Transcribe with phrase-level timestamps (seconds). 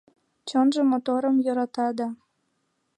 [0.47, 2.07] Чонжо моторым йӧрата да